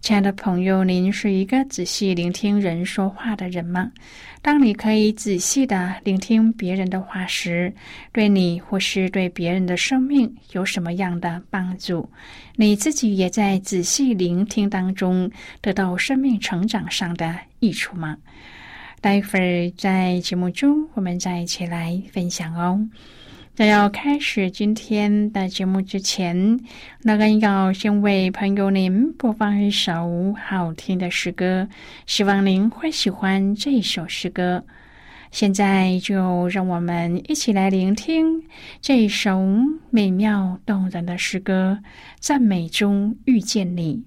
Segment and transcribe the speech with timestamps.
[0.00, 3.90] 亲爱的朋友，您是一个仔细聆听人说话的人吗？
[4.40, 7.72] 当你可以仔细的聆听别人的话时，
[8.12, 12.08] 对你或是对别人的生命有什么样的帮助？
[12.56, 18.16] 你自己也在仔细聆听当中得到生命成长上的益处吗？
[19.00, 22.88] 待会儿在节目中，我们再一起来分享哦。
[23.58, 26.60] 在要开始今天的节目之前，
[27.02, 31.68] 那个要先为朋友您播放一首好听的诗歌，
[32.06, 34.64] 希望您会喜欢这首诗歌。
[35.32, 38.44] 现在就让我们一起来聆听
[38.80, 39.44] 这首
[39.90, 41.80] 美妙动人的诗歌，
[42.20, 44.04] 赞美中遇见你。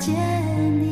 [0.00, 0.16] 见
[0.80, 0.89] 你。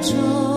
[0.00, 0.49] 中。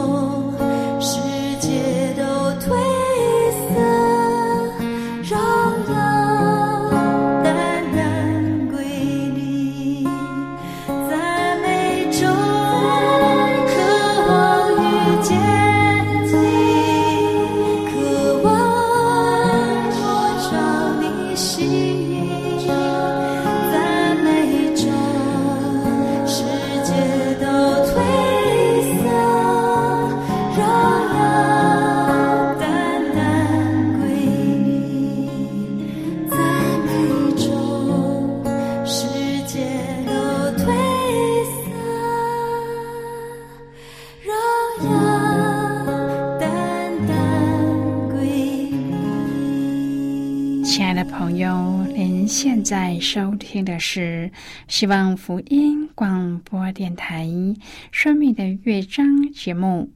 [52.63, 54.31] 在收听的是
[54.69, 57.25] 希望福音广播电台
[57.91, 59.91] 《生命的乐章》节目。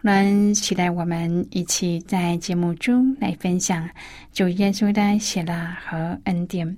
[0.00, 3.86] 能期待我们一起在节目中来分享
[4.32, 6.74] 主耶稣的喜乐和恩典。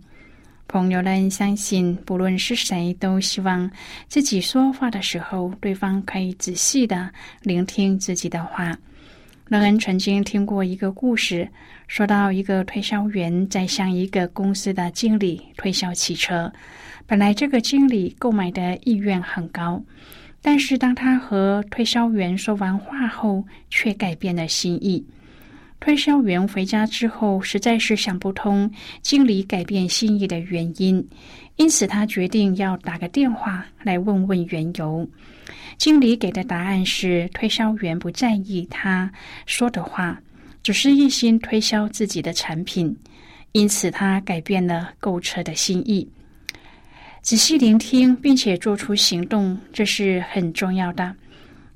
[0.66, 3.70] 朋友们相信，不论是谁，都希望
[4.08, 7.08] 自己说话的时候，对方可以仔细的
[7.42, 8.76] 聆听自己的话。
[9.52, 11.46] 乐恩曾经听过一个故事，
[11.86, 16.50] 说到一个推销员在向一个公司的经理推销汽车。
[17.06, 19.78] 本来这个经理购买的意愿很高，
[20.40, 25.06] 但是当他和推销员说完话后，却改变了心意。
[25.80, 28.70] 推销员回家之后，实在是想不通
[29.02, 31.06] 经理改变心意的原因，
[31.56, 35.06] 因此他决定要打个电话来问问缘由。
[35.82, 39.10] 经理给的答案是：推销员不在意他
[39.46, 40.16] 说的话，
[40.62, 42.96] 只是一心推销自己的产品，
[43.50, 46.08] 因此他改变了购车的心意。
[47.20, 51.12] 仔细聆听并且做出行动，这是很重要的。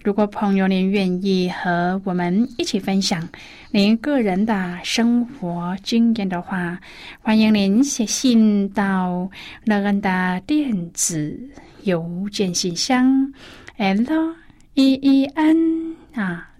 [0.05, 3.29] 如果朋友您愿意和我们一起分享
[3.73, 6.79] 您个人的生活经验的话，
[7.20, 9.29] 欢迎您写信到
[9.64, 11.37] 乐恩的电子
[11.82, 13.32] 邮件信箱。
[13.78, 14.34] L
[14.73, 16.50] e e n 啊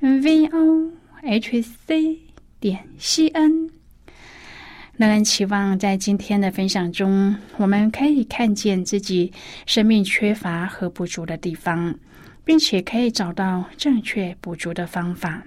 [0.00, 0.90] ，v o
[1.22, 2.18] h c
[2.58, 3.68] 点 c n。
[4.96, 9.30] 乐恩期望在今天的分享中，我们可以看见自己
[9.66, 11.94] 生命缺乏和不足的地方，
[12.46, 15.42] 并且可以找到正确补足的方法。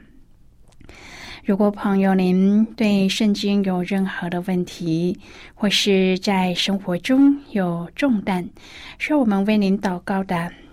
[1.43, 5.19] 如果朋友您对圣经有任何的问题，
[5.55, 8.47] 或是在生活中有重担，
[8.99, 10.51] 需要我们为您祷告的。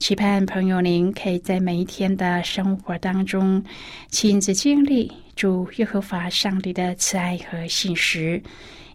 [0.00, 3.62] 期盼朋友您可以在每一天的生活当中
[4.08, 5.12] 亲自经历。
[5.36, 8.42] 主耶和华上帝的慈爱和信实，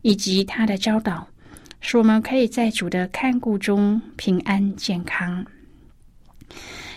[0.02, 1.26] 以及他的教导，
[1.80, 5.46] 使我们可以在主的看顾中平安健康。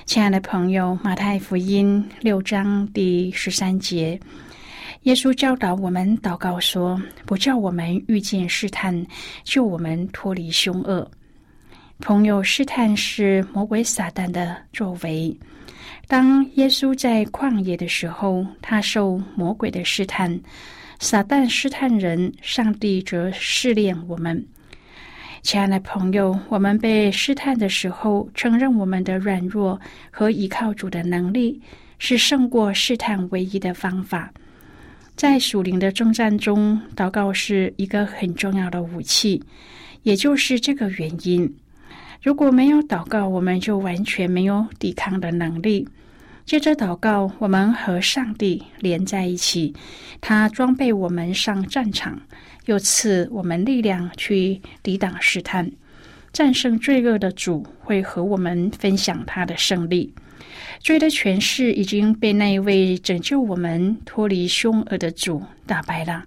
[0.07, 4.19] 亲爱的朋友，马太福音六章第十三节，
[5.03, 9.07] 耶稣教导我们祷告说：“不叫我们遇见试探，
[9.45, 11.09] 救我们脱离凶恶。”
[12.01, 15.37] 朋友，试探是魔鬼撒旦的作为。
[16.07, 20.41] 当耶稣在旷野的时候，他受魔鬼的试探，
[21.01, 24.47] 撒旦试探人，上帝则试炼我们。
[25.43, 29.79] 亲爱的朋友，我们被试探的时候，承认我们的软弱
[30.11, 31.61] 和依靠主的能力，
[31.99, 34.33] 是胜过试探唯一的方法。
[35.17, 39.43] 在属灵的征战中，祷告是一个很重要的武器。
[40.05, 41.53] 也就是这个原因，
[42.21, 45.89] 如果没有祷告，我们就完全没有抵抗的能力。
[46.45, 49.75] 接着祷告，我们和上帝连在一起，
[50.21, 52.21] 他装备我们上战场，
[52.65, 55.71] 又赐我们力量去抵挡试探，
[56.33, 60.13] 战胜罪恶的主会和我们分享他的胜利。
[60.81, 66.25] 罪的权势已经被那一位拯救我们脱离凶恶的主打败了，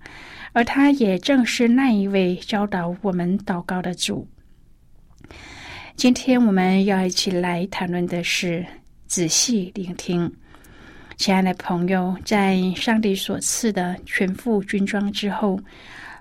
[0.53, 4.27] 而他也正是那一位教导我们祷告的主。
[6.01, 8.65] 今天我们要一起来谈论的是。
[9.05, 10.33] 仔细聆听，
[11.15, 15.59] 亲爱的朋友，在上帝所赐的全副军装之后，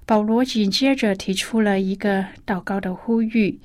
[0.05, 3.59] 保罗紧接着提出了一个祷告的呼吁：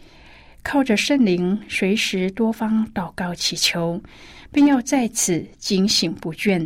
[0.63, 4.01] 靠着圣灵，随时多方祷告祈求，
[4.53, 6.65] 并要在此警醒不倦，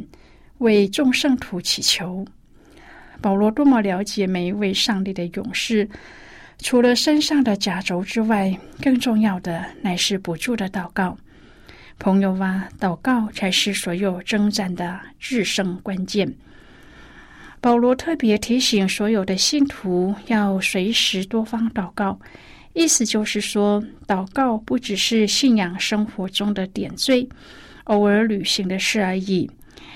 [0.60, 2.24] 为众圣徒祈求。
[3.20, 5.90] 保罗多么了解每一位上帝的勇士，
[6.60, 11.18] 除了身上的甲轴之外，更重要的乃是不住的祷告。
[11.98, 16.34] 朋友啊，祷告才是所有征战的制胜关键。
[17.62, 22.18] 保罗特别提醒所有的信徒要随时多方祷告，
[22.74, 27.28] 意思就是说，祷告不只是信仰生活中的点缀、
[27.86, 29.50] 偶尔履行的事而已，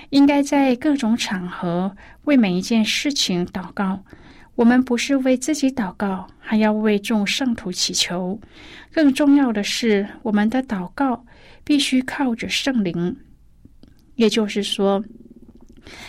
[0.09, 4.03] 应该在各种场合为每一件事情祷告。
[4.55, 8.39] 我们不是为自己祷告，还要为众圣徒祈求。
[8.91, 11.25] 更重要的是，我们的祷告。
[11.65, 13.15] 必须靠着圣灵，
[14.15, 15.01] 也就是说，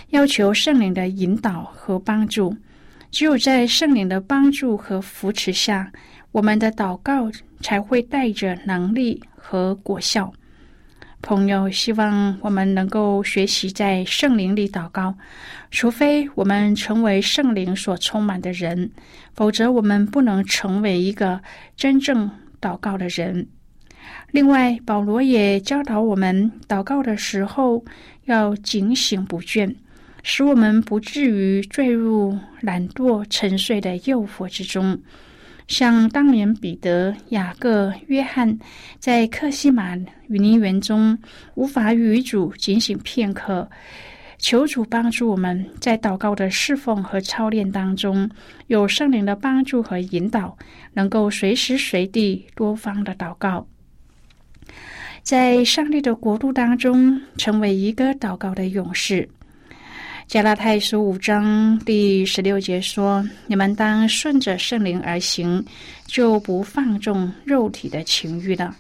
[0.09, 2.53] 要求圣灵的引导和帮助。
[3.13, 5.93] 只有在圣灵的帮助和扶持下，
[6.33, 10.33] 我们的祷告才会带着能力和果效。
[11.25, 15.15] 朋友，希望我们能够学习在圣灵里祷告，
[15.71, 18.91] 除非我们成为圣灵所充满的人，
[19.33, 21.41] 否则我们不能成为一个
[21.79, 23.47] 真正祷告的人。
[24.33, 27.83] 另外，保罗也教导我们，祷告的时候
[28.27, 29.75] 要警醒不倦，
[30.23, 35.01] 使我们不至于坠入懒惰沉睡的诱惑之中。
[35.67, 38.59] 像当年彼得、雅各、约翰
[38.99, 41.19] 在克西马雨林园中
[41.55, 43.69] 无法与主警醒片刻，
[44.39, 48.29] 求主帮助我们在祷告的侍奉和操练当中
[48.67, 50.57] 有圣灵的帮助和引导，
[50.93, 53.67] 能够随时随地多方的祷告，
[55.23, 59.31] 在上帝的国度当中成为一个祷告的勇士。
[60.27, 65.65] 加拉太书五章第十六节说：“你们当顺着圣灵而行，
[66.07, 68.75] 就不放纵肉体的情欲了。”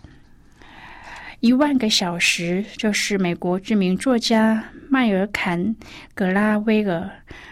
[1.40, 5.62] 一万个小时，就是美国知名作家迈尔坎·
[6.14, 7.08] 格拉威尔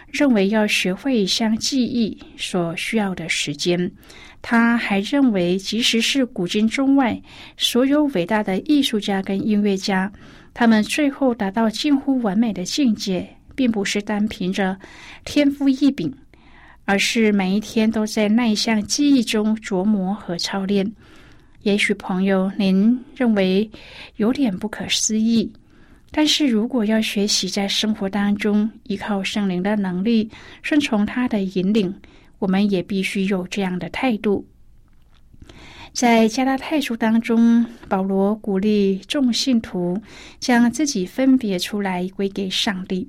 [0.07, 3.89] 认为要学会一项技艺所需要的时间。
[4.41, 7.21] 他还认为，即使是古今中外
[7.55, 10.11] 所有伟大的艺术家跟音乐家，
[10.53, 13.29] 他们最后达到近乎完美的境界。
[13.55, 14.77] 并不是单凭着
[15.25, 16.13] 天赋异禀，
[16.85, 20.91] 而是每一天都在那一项记忆中琢磨和操练。
[21.61, 23.69] 也许朋友您认为
[24.17, 25.51] 有点不可思议，
[26.11, 30.29] 但是如果要学习在生活当中依靠圣灵的能力，
[30.61, 31.93] 顺从他的引领，
[32.39, 34.45] 我们也必须有这样的态度。
[35.93, 40.01] 在加拉太书当中，保罗鼓励众信徒
[40.39, 43.07] 将自己分别出来归给上帝。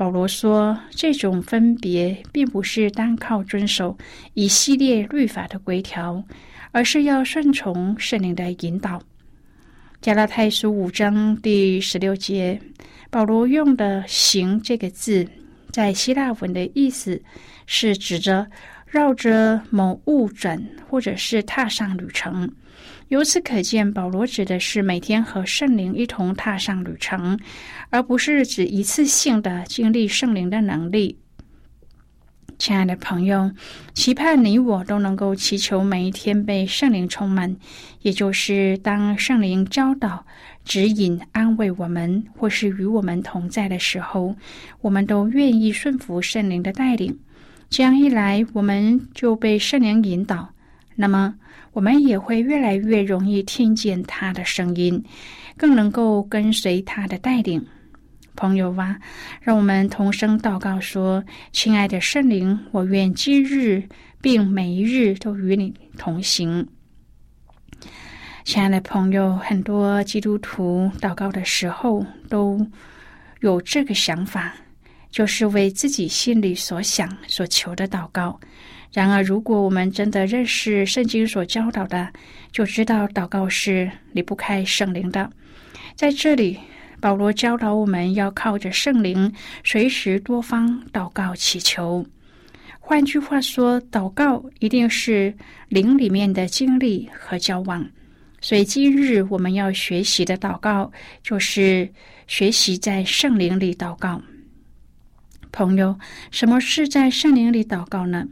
[0.00, 3.98] 保罗说：“这种分别并不是单靠遵守
[4.32, 6.24] 一系列律法的规条，
[6.72, 8.98] 而是要顺从圣灵的引导。”
[10.00, 12.58] 加拉太书五章第十六节，
[13.10, 15.28] 保罗用的“行”这个字，
[15.70, 17.22] 在希腊文的意思
[17.66, 18.46] 是指着
[18.86, 22.50] 绕着某物转，或者是踏上旅程。
[23.10, 27.36] 由此可见，保罗指的是每天和圣灵一同踏上旅程，
[27.90, 31.18] 而不是指一次性的经历圣灵的能力。
[32.56, 33.50] 亲爱的朋友，
[33.94, 37.56] 期盼你我都能够祈求每一天被圣灵充满，
[38.02, 40.24] 也就是当圣灵教导、
[40.64, 44.36] 指引、安慰我们，或是与我们同在的时候，
[44.82, 47.18] 我们都愿意顺服圣灵的带领。
[47.68, 50.50] 这样一来，我们就被圣灵引导。
[50.94, 51.34] 那么，
[51.72, 55.02] 我们也会越来越容易听见他的声音，
[55.56, 57.64] 更能够跟随他的带领。
[58.36, 58.98] 朋友啊，
[59.42, 61.22] 让我们同声祷告说
[61.52, 63.82] ：“亲爱的圣灵，我愿今日
[64.22, 66.66] 并每一日都与你同行。”
[68.44, 72.66] 亲爱的朋友，很多基督徒祷告的时候都
[73.40, 74.54] 有这个想法，
[75.10, 78.38] 就是为自己心里所想所求的祷告。
[78.92, 82.08] 然而，如果我们真的认识圣经所教导的，
[82.50, 85.30] 就知道祷告是离不开圣灵的。
[85.94, 86.58] 在这里，
[87.00, 92.04] 保罗教导我们要靠着圣灵，随时多方祷告祈求。
[92.80, 95.32] 换句话说，祷告一定是
[95.68, 97.88] 灵里面的经历和交往。
[98.40, 100.90] 所以，今日我们要学习的祷告，
[101.22, 101.88] 就是
[102.26, 104.20] 学习在圣灵里祷告。
[105.52, 105.98] 朋友，
[106.30, 108.26] 什么是在圣灵里祷告呢？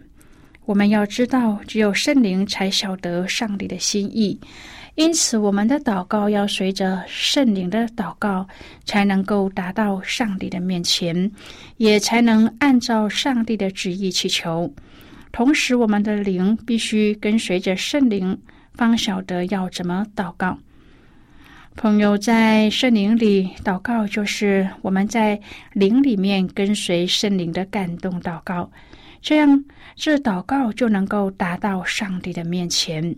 [0.65, 4.39] 我们要知道，只有圣灵才晓得上帝的心意，
[4.97, 8.47] 因此我们的祷告要随着圣灵的祷告，
[8.85, 11.31] 才能够达到上帝的面前，
[11.79, 14.71] 也才能按照上帝的旨意祈求。
[15.33, 18.39] 同时，我们的灵必须跟随着圣灵，
[18.75, 20.59] 方晓得要怎么祷告。
[21.79, 25.41] 朋友在圣灵里祷告，就是我们在
[25.75, 28.69] 灵里面跟随圣灵的感动祷告。
[29.23, 33.15] 这样，这祷告就能够达到上帝的面前。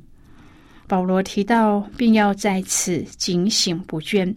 [0.86, 4.32] 保罗提到，并要在此警醒不倦。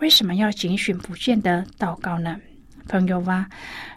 [0.00, 2.36] 为什么要警醒不倦的祷告呢？
[2.88, 3.48] 朋友啊，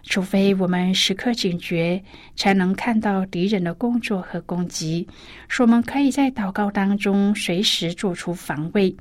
[0.04, 2.02] 除非我们时刻警觉，
[2.34, 5.06] 才能看到敌人的工作和攻击，
[5.48, 8.96] 使我们可以在祷告当中随时做出防卫。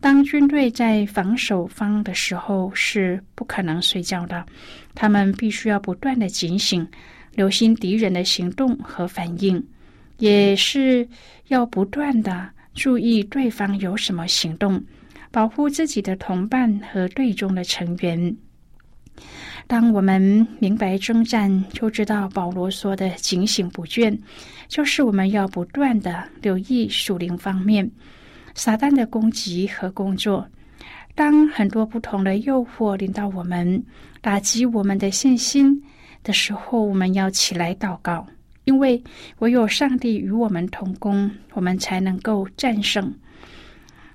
[0.00, 4.44] 当军队在防守方的时候，是不可能睡觉的，
[4.94, 6.86] 他们必须要不断的警醒。
[7.32, 9.62] 留心敌人的行动和反应，
[10.16, 11.06] 也是
[11.48, 14.82] 要不断的注意对方有什么行动，
[15.30, 18.34] 保护自己的同伴和队中的成员。
[19.66, 24.18] 当我们明白征战，就知道保罗说的“警醒不倦”，
[24.66, 27.90] 就是我们要不断的留意属灵方面
[28.56, 30.48] 撒旦的攻击和工作。
[31.14, 33.80] 当很多不同的诱惑临到我们，
[34.20, 35.80] 打击我们的信心
[36.24, 38.26] 的时候，我们要起来祷告，
[38.64, 39.02] 因为
[39.38, 43.14] 唯有上帝与我们同工，我们才能够战胜。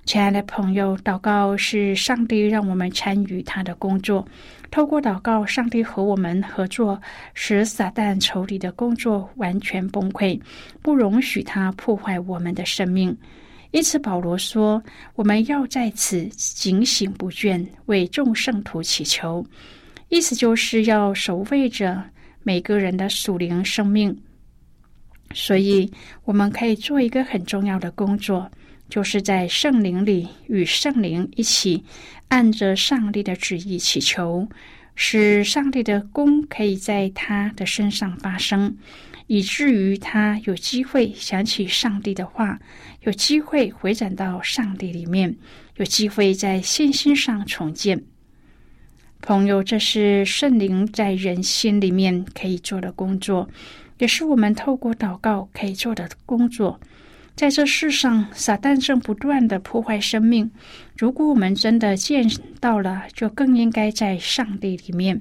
[0.06, 4.28] 亲爱的朋友，祷告是上帝让我们参与他的工作。
[4.72, 7.00] 透过祷告，上帝和我们合作，
[7.36, 10.40] 使撒旦仇敌的工作完全崩溃，
[10.82, 13.16] 不容许他破坏我们的生命。
[13.72, 14.82] 因此，保罗说
[15.16, 19.46] ：“我们要在此警醒不倦，为众圣徒祈求。”
[20.10, 22.04] 意思就是要守卫着
[22.44, 24.16] 每个人的属灵生命。
[25.34, 25.90] 所以，
[26.26, 28.52] 我们可以做一个很重要的工作。
[28.90, 31.82] 就是在圣灵里与圣灵一起，
[32.28, 34.46] 按着上帝的旨意祈求，
[34.96, 38.76] 使上帝的功可以在他的身上发生，
[39.28, 42.60] 以至于他有机会想起上帝的话，
[43.02, 45.36] 有机会回转到上帝里面，
[45.78, 48.02] 有机会在信心上重建。
[49.22, 53.48] 朋友，这是圣灵在人心里面可以做的工作，
[54.00, 56.80] 也是我们透过祷告可以做的工作。
[57.34, 60.52] 在这世上，撒旦正不断的破坏生命。
[60.98, 65.20] 如果我们真的见到了，就更应该在上帝里面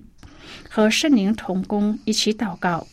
[0.69, 2.87] 和圣灵同工，一起祷告。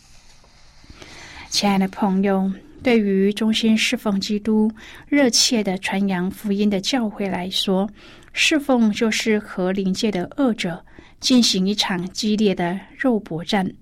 [1.50, 2.52] 亲爱的朋友，
[2.84, 4.72] 对于忠心侍奉基督、
[5.08, 7.90] 热切的传扬福音的教会来说，
[8.34, 10.86] 侍奉就是和灵界的恶者
[11.20, 13.74] 进行一场激烈的肉搏战。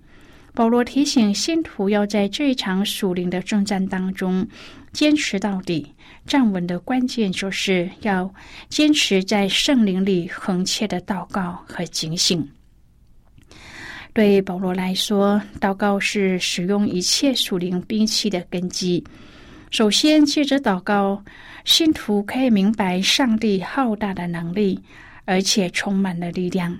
[0.53, 4.47] 保罗提醒信徒要在这一场属灵的征战当中。
[4.93, 5.93] 坚持到底，
[6.25, 8.33] 站稳的关键就是要
[8.69, 12.47] 坚持在圣灵里恒切的祷告和警醒。
[14.15, 19.03] 对保罗来说，祷告是使用一切属灵兵器的根基。
[19.71, 21.21] 首先，借着祷告，
[21.65, 24.79] 信徒可以明白上帝浩大的能力，
[25.25, 26.79] 而且充满了力量。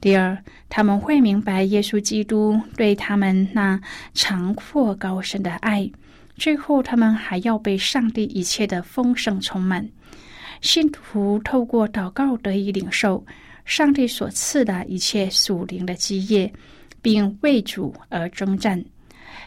[0.00, 3.78] 第二，他们会明白耶稣基督对他们那
[4.14, 5.86] 长阔高深的爱。
[6.36, 9.86] 最后，他们还要被上帝一切的丰盛充满。
[10.62, 13.22] 信徒透过祷告得以领受
[13.70, 16.52] 上帝所赐的一切属灵的基业，
[17.00, 18.84] 并为主而征战。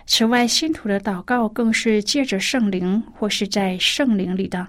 [0.05, 4.65] 此外，信徒的祷告更是借着圣灵或是在圣灵里的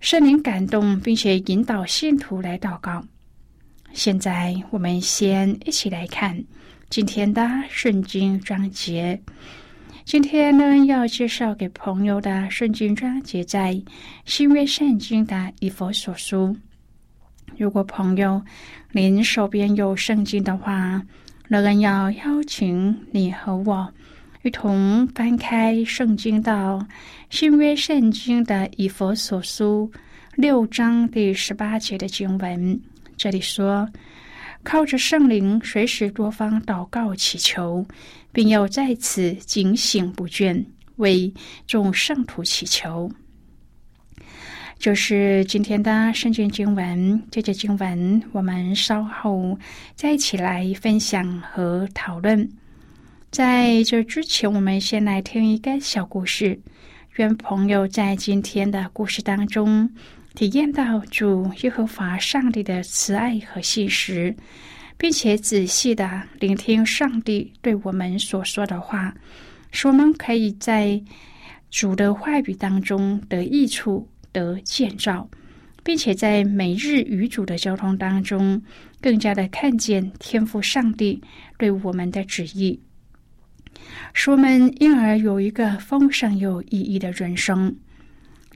[0.00, 3.02] 圣灵感动，并且引导信徒来祷告。
[3.94, 6.38] 现在，我们先一起来看
[6.90, 9.18] 今天的圣经章节。
[10.04, 13.82] 今天呢，要介绍给朋友的圣经章节在
[14.26, 16.54] 新约圣经的以佛所书。
[17.58, 18.40] 如果朋友
[18.92, 21.02] 您手边有圣经的话，
[21.48, 23.92] 乐人要邀请你和我
[24.42, 26.86] 一同翻开圣经到
[27.30, 29.90] 新约圣经的以佛所书
[30.36, 32.80] 六章第十八节的经文。
[33.16, 33.88] 这里说。
[34.64, 37.86] 靠着圣灵，随时多方祷告祈求，
[38.32, 40.62] 并要在此警醒不倦，
[40.96, 41.32] 为
[41.66, 43.10] 众圣徒祈求。
[44.78, 49.58] 就是今天的圣经经文，这节经文我们稍后
[49.96, 52.48] 再一起来分享和讨论。
[53.30, 56.58] 在这之前，我们先来听一个小故事。
[57.16, 59.90] 愿朋友在今天的故事当中。
[60.34, 64.32] 体验到主耶和华上帝的慈爱和信实，
[64.96, 69.12] 并且仔细的聆听上帝对我们所说的话，
[69.72, 71.02] 使我们可以在
[71.72, 74.06] 主的话语当中得益处、
[74.38, 75.28] 得建造，
[75.82, 78.62] 并且在每日与主的交通当中，
[79.00, 81.20] 更加的看见天赋上帝
[81.56, 82.78] 对我们的旨意，
[84.14, 87.74] 使我们因而有一个丰盛有意义的人生。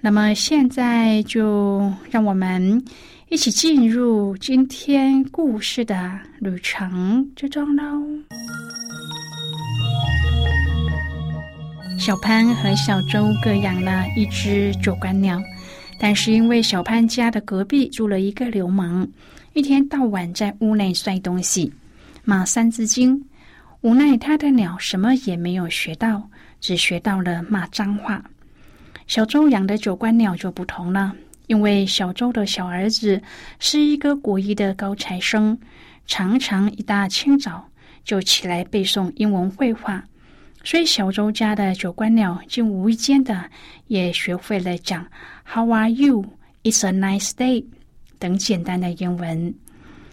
[0.01, 2.85] 那么现在就让我们
[3.29, 7.83] 一起进入今天故事的旅程之中喽。
[11.99, 15.41] 小潘和小周各养了一只九官鸟，
[16.05, 19.07] 但是因为小潘家的隔壁住了一个流氓，
[19.53, 21.73] 一天到晚在屋内摔东西，
[22.25, 23.25] 骂三字经。
[23.83, 26.29] 无奈他的鸟什么也没有学到，
[26.61, 28.21] 只学到了骂脏话。
[29.07, 31.15] 小周养的九官鸟就不同了，
[31.47, 33.23] 因为小周的小儿子
[33.61, 35.57] 是一个国一的高材生，
[36.09, 37.69] 常常一大清早
[38.03, 40.05] 就起来背诵英文绘画，
[40.65, 43.45] 所以小周家的九官鸟竟无意间的
[43.89, 45.07] 也学会了讲
[45.45, 46.25] “How are you?
[46.63, 47.65] It's a nice day”
[48.19, 49.55] 等简单的英文。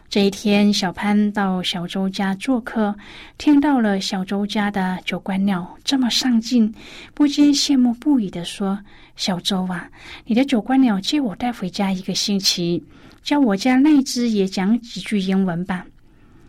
[0.09, 2.95] 这一天，小潘到小周家做客，
[3.37, 6.73] 听到了小周家的九官鸟这么上进，
[7.13, 8.79] 不禁羡慕不已的说
[9.15, 9.87] ：“小周啊，
[10.25, 12.83] 你的九官鸟借我带回家一个星期，
[13.21, 15.85] 叫我家那只也讲几句英文吧。”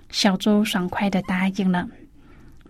[0.08, 1.86] 小周爽快的答应了。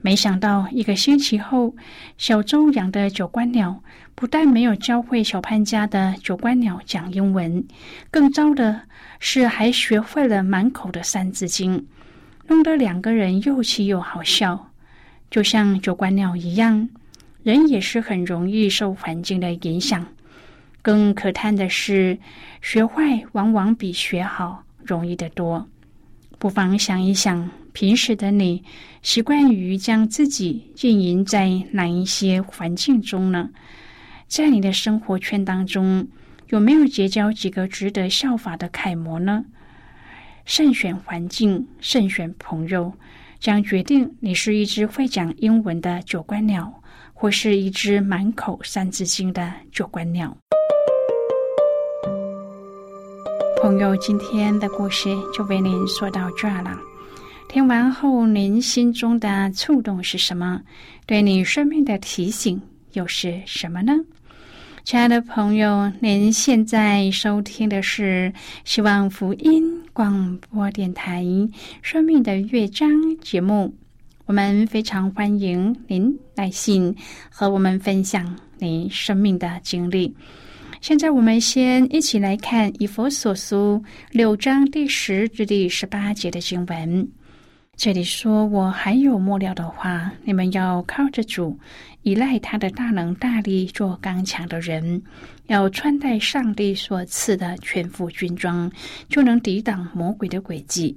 [0.02, 1.74] 没想到一个星期后，
[2.16, 3.82] 小周养的九官鸟
[4.14, 7.62] 不但没有教会小潘家的九官鸟讲英文，
[8.10, 8.80] 更糟的
[9.18, 11.86] 是还学会了满口的三字经，
[12.46, 14.70] 弄得两个人又气又好笑。
[15.30, 16.88] 就像九官鸟一样，
[17.42, 20.06] 人也是很容易受环境的影响。
[20.80, 22.18] 更可叹的是，
[22.62, 25.68] 学坏往往比学好容易得多。
[26.38, 27.50] 不妨想一想。
[27.72, 28.62] 平时的你，
[29.02, 33.48] 习惯于将自己经营在哪一些环境中呢？
[34.26, 36.06] 在你的生活圈当中，
[36.48, 39.44] 有没有结交几个值得效法的楷模呢？
[40.44, 42.92] 慎选环境，慎选朋友，
[43.38, 46.72] 将决定你是一只会讲英文的九官鸟，
[47.12, 50.36] 或是一只满口三字经的九官鸟。
[53.62, 56.78] 朋友，今天的故事就为您说到这儿了。
[57.50, 60.62] 听完后，您心中的触动是什么？
[61.04, 63.92] 对你生命的提醒又是什么呢？
[64.84, 68.32] 亲爱的朋友，您现在收听的是
[68.64, 71.24] 希望福音广播电台
[71.82, 73.74] 《生命的乐章》节目。
[74.26, 76.94] 我们非常欢迎您来信
[77.28, 80.14] 和我们分享您生命的经历。
[80.80, 83.82] 现在，我们先一起来看以佛所书
[84.12, 87.08] 六章第十至第十八节的经文。
[87.80, 91.58] 这里说：“我还有末了的话，你们要靠着主，
[92.02, 95.02] 依赖他的大能大力，做刚强的人，
[95.46, 98.70] 要穿戴上帝所赐的全副军装，
[99.08, 100.94] 就能抵挡魔鬼的诡计。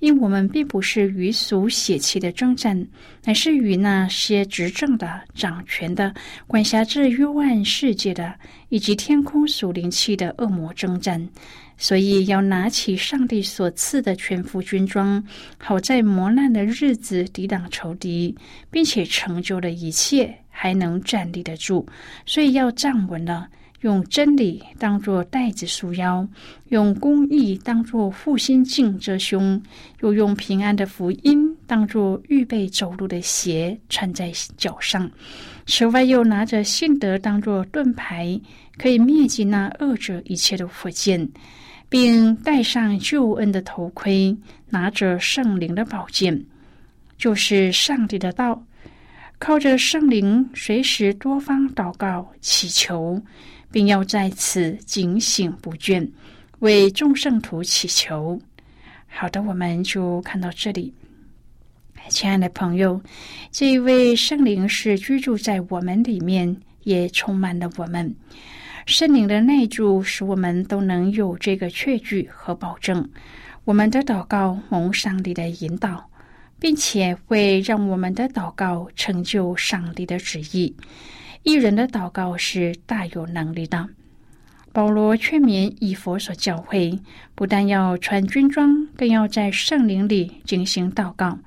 [0.00, 2.84] 因我们并不是与属血气的征战，
[3.22, 6.12] 乃是与那些执政的、掌权的、
[6.48, 8.34] 管辖这幽暗世界的，
[8.70, 11.24] 以及天空属灵气的恶魔征战。”
[11.76, 15.22] 所以要拿起上帝所赐的全副军装，
[15.58, 18.34] 好在磨难的日子抵挡仇敌，
[18.70, 21.86] 并且成就了一切，还能站立得住。
[22.24, 23.48] 所以要站稳了，
[23.80, 26.26] 用真理当作带子束腰，
[26.68, 29.60] 用公义当作护心镜遮胸，
[30.00, 35.10] 又用平安的福音当作预备走路的鞋穿在脚上。
[35.66, 38.40] 此外，又拿着信德当作盾牌，
[38.78, 41.28] 可以灭尽那恶者一切的火箭。
[41.94, 44.36] 并戴上救恩的头盔，
[44.68, 46.44] 拿着圣灵的宝剑，
[47.16, 48.60] 就是上帝的道，
[49.38, 53.22] 靠着圣灵随时多方祷告祈求，
[53.70, 56.04] 并要在此警醒不倦，
[56.58, 58.40] 为众圣徒祈求。
[59.06, 60.92] 好的，我们就看到这里，
[62.08, 63.00] 亲爱的朋友，
[63.52, 68.12] 这一位圣灵是居住在我们里面，也充满了我们。
[68.86, 73.08] 圣灵的内住，使我们都能有这个确据和保证。
[73.64, 76.10] 我们的祷告蒙上帝的引导，
[76.60, 80.76] 并且会让我们的祷告成就上帝的旨意。
[81.42, 83.88] 一人的祷告是大有能力的。
[84.70, 87.00] 保罗劝勉以佛所教诲，
[87.34, 91.38] 不但要穿军装，更要在圣灵里进行祷告。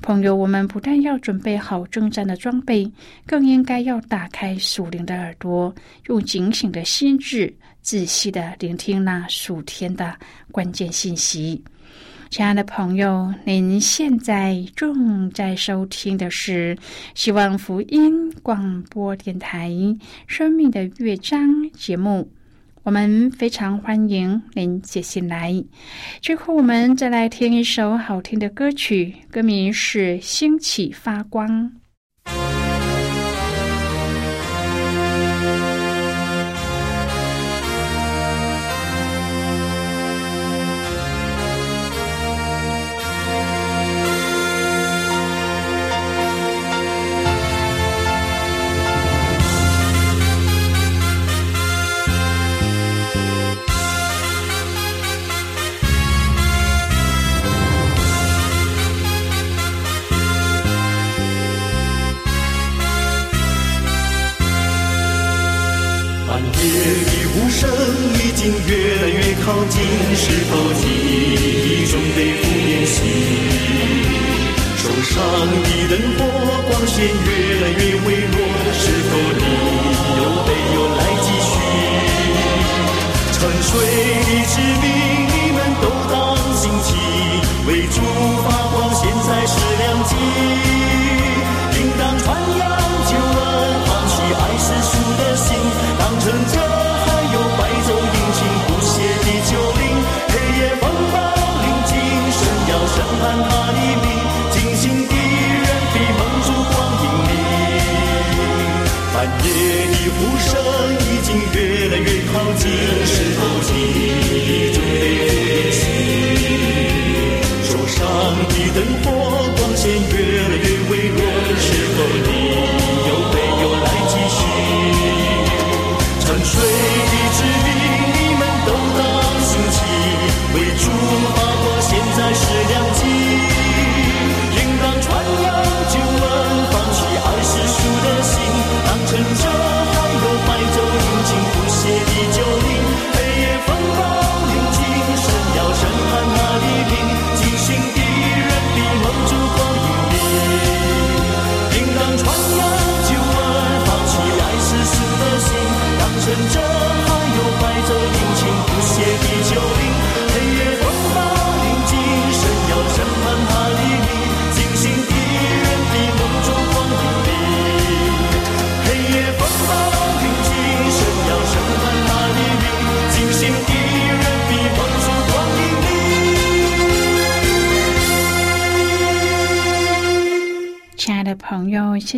[0.00, 2.90] 朋友，我们不但要准备好征战的装备，
[3.26, 5.74] 更应该要打开属灵的耳朵，
[6.06, 10.16] 用警醒的心智，仔细的聆听那属天的
[10.50, 11.62] 关键信息。
[12.30, 16.76] 亲爱的朋友，您现在正在收听的是
[17.14, 19.70] 希望福音广播电台
[20.26, 22.30] 《生命的乐章》节目。
[22.88, 25.52] 我们非常欢迎您写信来。
[26.22, 31.70] 最后，我们再来听一首好听的歌曲，歌名是《兴起发光》。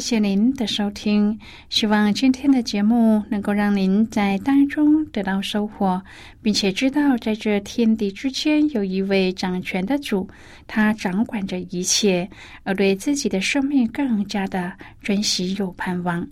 [0.01, 1.39] 谢谢您的收听。
[1.69, 6.01] 希望今天的节目能够让您在当中得到收获，
[6.41, 10.27] 并且知道在这天地之间有一位掌权的主，
[10.67, 12.27] 他掌管着一切，
[12.63, 16.27] 而对自己的生命更加的珍惜有盼望。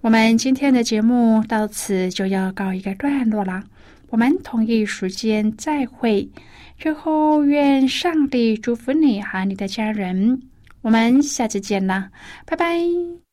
[0.00, 3.62] 我们今天的节目到此就要告一个段落了，
[4.10, 6.28] 我们同一时间再会。
[6.76, 10.42] 最后，愿上帝祝福你和你的家人。
[10.86, 12.08] 我们下次见啦，
[12.46, 13.25] 拜拜。